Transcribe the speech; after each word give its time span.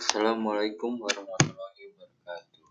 Assalamualaikum 0.00 0.96
warahmatullahi 0.96 1.92
wabarakatuh. 1.92 2.68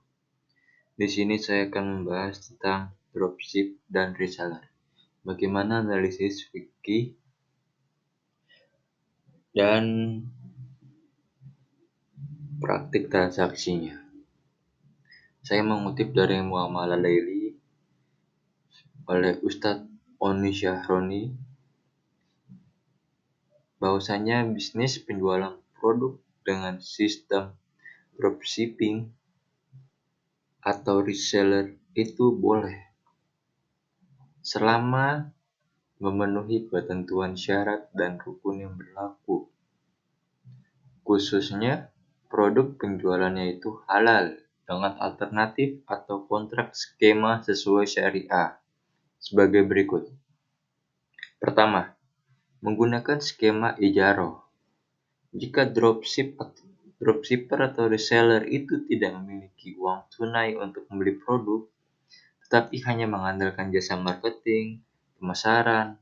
Di 0.98 1.06
sini 1.06 1.38
saya 1.38 1.70
akan 1.70 2.02
membahas 2.02 2.42
tentang 2.42 2.98
dropship 3.14 3.78
dan 3.86 4.18
reseller. 4.18 4.66
Bagaimana 5.22 5.86
analisis 5.86 6.50
fikih 6.50 7.14
dan 9.54 9.86
praktik 12.58 13.14
transaksinya. 13.14 13.94
Saya 15.46 15.62
mengutip 15.62 16.10
dari 16.18 16.42
Muamalah 16.42 16.98
Daily 16.98 17.54
oleh 19.06 19.38
Ustadz 19.46 19.86
Oni 20.18 20.50
Syahroni 20.50 21.30
bahwasanya 23.78 24.50
bisnis 24.50 24.98
penjualan 24.98 25.54
produk 25.78 26.18
dengan 26.50 26.82
sistem 26.82 27.54
dropshipping 28.18 29.06
atau 30.66 31.06
reseller 31.06 31.78
itu 31.94 32.34
boleh 32.34 32.90
selama 34.42 35.30
memenuhi 36.02 36.66
ketentuan 36.66 37.38
syarat 37.38 37.86
dan 37.94 38.18
rukun 38.18 38.66
yang 38.66 38.74
berlaku. 38.74 39.46
Khususnya 41.06 41.94
produk 42.34 42.74
penjualannya 42.82 43.62
itu 43.62 43.86
halal 43.86 44.34
dengan 44.66 44.98
alternatif 44.98 45.86
atau 45.86 46.26
kontrak 46.26 46.74
skema 46.74 47.46
sesuai 47.46 47.86
syariah 47.86 48.58
sebagai 49.22 49.62
berikut. 49.70 50.10
Pertama, 51.38 51.94
menggunakan 52.66 53.22
skema 53.22 53.78
ijaroh 53.78 54.49
jika 55.30 55.70
dropship 55.70 56.38
dropshipper 57.00 57.60
atau 57.72 57.88
reseller 57.88 58.44
itu 58.50 58.84
tidak 58.90 59.16
memiliki 59.22 59.78
uang 59.80 60.10
tunai 60.12 60.58
untuk 60.60 60.90
membeli 60.92 61.16
produk, 61.16 61.64
tetapi 62.48 62.84
hanya 62.90 63.08
mengandalkan 63.08 63.72
jasa 63.72 63.96
marketing, 63.96 64.84
pemasaran, 65.16 65.96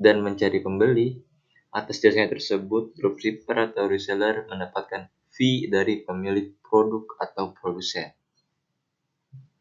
dan 0.00 0.24
mencari 0.24 0.58
pembeli, 0.58 1.22
atas 1.70 2.02
jasanya 2.02 2.34
tersebut, 2.34 2.96
dropshipper 2.98 3.70
atau 3.70 3.86
reseller 3.86 4.48
mendapatkan 4.50 5.06
fee 5.30 5.70
dari 5.70 6.02
pemilik 6.02 6.58
produk 6.64 7.06
atau 7.22 7.54
produsen. 7.54 8.10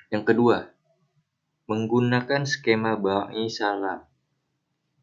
Yang 0.10 0.24
kedua, 0.34 0.58
menggunakan 1.68 2.48
skema 2.48 2.96
ba'i 2.96 3.52
salam 3.52 4.08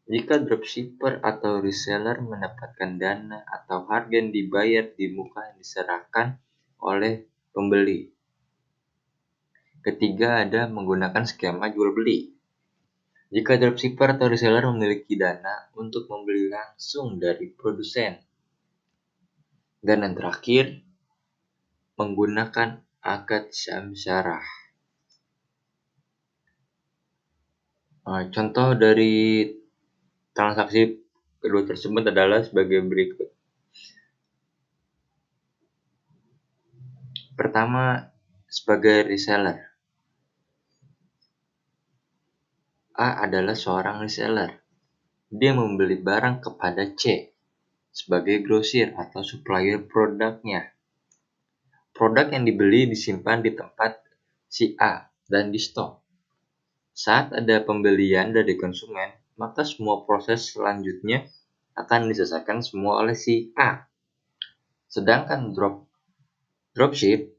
jika 0.05 0.37
dropshipper 0.37 1.17
atau 1.25 1.65
reseller 1.65 2.21
mendapatkan 2.21 3.01
dana 3.01 3.41
atau 3.49 3.89
harga 3.89 4.13
yang 4.13 4.29
dibayar 4.29 4.85
di 4.93 5.09
muka 5.09 5.49
yang 5.49 5.57
diserahkan 5.57 6.37
oleh 6.77 7.25
pembeli. 7.49 8.13
Ketiga 9.81 10.45
ada 10.45 10.69
menggunakan 10.69 11.25
skema 11.25 11.73
jual 11.73 11.93
beli. 11.93 12.33
Jika 13.33 13.57
dropshipper 13.57 14.17
atau 14.17 14.29
reseller 14.29 14.65
memiliki 14.69 15.17
dana 15.17 15.73
untuk 15.73 16.05
membeli 16.05 16.53
langsung 16.53 17.17
dari 17.17 17.49
produsen. 17.49 18.21
Dan 19.81 20.05
yang 20.05 20.13
terakhir, 20.17 20.81
menggunakan 21.97 22.81
akad 23.01 23.53
syamsyarah. 23.53 24.45
Nah, 28.05 28.29
contoh 28.29 28.77
dari 28.77 29.45
Transaksi 30.35 30.99
kedua 31.39 31.63
tersebut 31.63 32.11
adalah 32.11 32.43
sebagai 32.43 32.83
berikut. 32.83 33.31
Pertama, 37.39 38.11
sebagai 38.51 39.07
reseller. 39.07 39.63
A 42.99 43.23
adalah 43.23 43.55
seorang 43.55 44.03
reseller. 44.03 44.59
Dia 45.31 45.55
membeli 45.55 45.99
barang 45.99 46.43
kepada 46.43 46.83
C 46.95 47.31
sebagai 47.95 48.43
grosir 48.43 48.91
atau 48.95 49.23
supplier 49.23 49.83
produknya. 49.87 50.67
Produk 51.95 52.27
yang 52.27 52.43
dibeli 52.43 52.91
disimpan 52.91 53.39
di 53.39 53.55
tempat 53.55 54.03
si 54.51 54.75
A 54.75 55.07
dan 55.31 55.47
di 55.47 55.59
stok. 55.63 56.03
Saat 56.91 57.31
ada 57.31 57.63
pembelian 57.63 58.35
dari 58.35 58.55
konsumen, 58.59 59.24
maka 59.35 59.67
semua 59.67 60.07
proses 60.07 60.51
selanjutnya 60.51 61.27
akan 61.75 62.07
diselesaikan 62.11 62.63
semua 62.63 63.03
oleh 63.03 63.15
si 63.15 63.51
A. 63.59 63.83
Sedangkan 64.87 65.51
drop 65.51 65.91
dropship 66.71 67.35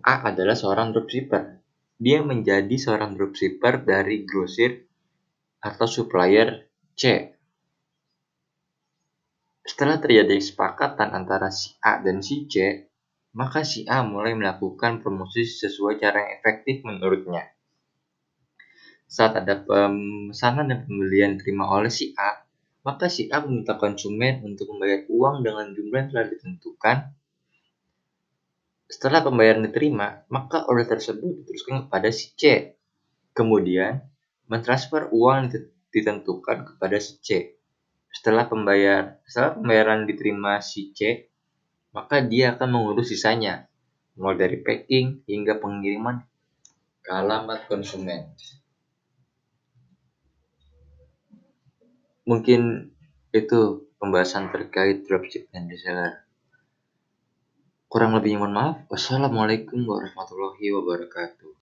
A 0.00 0.32
adalah 0.32 0.56
seorang 0.56 0.96
dropshipper. 0.96 1.60
Dia 2.00 2.24
menjadi 2.24 2.72
seorang 2.72 3.14
dropshipper 3.14 3.84
dari 3.84 4.24
grosir 4.24 4.88
atau 5.60 5.84
supplier 5.84 6.72
C. 6.96 7.36
Setelah 9.60 10.00
terjadi 10.00 10.40
kesepakatan 10.40 11.12
antara 11.12 11.52
si 11.52 11.76
A 11.84 12.00
dan 12.00 12.24
si 12.24 12.48
C, 12.48 12.88
maka 13.36 13.60
si 13.62 13.84
A 13.84 14.00
mulai 14.00 14.32
melakukan 14.32 15.04
promosi 15.04 15.44
sesuai 15.44 16.00
cara 16.00 16.24
yang 16.24 16.32
efektif 16.40 16.80
menurutnya. 16.82 17.44
Saat 19.10 19.42
ada 19.42 19.58
pemesanan 19.58 20.70
dan 20.70 20.86
pembelian 20.86 21.34
diterima 21.34 21.66
oleh 21.66 21.90
si 21.90 22.14
A, 22.14 22.46
maka 22.86 23.10
si 23.10 23.26
A 23.26 23.42
meminta 23.42 23.74
konsumen 23.74 24.38
untuk 24.46 24.70
membayar 24.70 25.02
uang 25.10 25.42
dengan 25.42 25.74
jumlah 25.74 25.98
yang 25.98 26.10
telah 26.14 26.26
ditentukan. 26.30 26.96
Setelah 28.86 29.26
pembayaran 29.26 29.66
diterima, 29.66 30.22
maka 30.30 30.62
order 30.70 30.86
tersebut 30.86 31.42
diteruskan 31.42 31.90
kepada 31.90 32.14
si 32.14 32.30
C. 32.38 32.78
Kemudian, 33.34 33.98
mentransfer 34.46 35.10
uang 35.10 35.58
ditentukan 35.90 36.74
kepada 36.74 37.02
si 37.02 37.18
C. 37.18 37.58
Setelah 38.14 38.46
pembayar, 38.46 39.18
setelah 39.26 39.58
pembayaran 39.58 40.06
diterima 40.06 40.62
si 40.62 40.94
C, 40.94 41.30
maka 41.90 42.22
dia 42.22 42.54
akan 42.54 42.68
mengurus 42.70 43.10
sisanya, 43.10 43.66
mulai 44.14 44.38
dari 44.38 44.58
packing 44.62 45.26
hingga 45.26 45.58
pengiriman 45.58 46.22
ke 47.02 47.10
alamat 47.10 47.66
konsumen. 47.66 48.30
Mungkin 52.28 52.92
itu 53.30 53.90
pembahasan 54.00 54.50
terkait 54.50 55.04
dropship 55.06 55.48
dan 55.52 55.68
reseller. 55.68 56.24
Kurang 57.90 58.14
lebih 58.14 58.38
mohon 58.38 58.54
maaf. 58.54 58.76
Wassalamualaikum 58.86 59.82
warahmatullahi 59.82 60.66
wabarakatuh. 60.70 61.52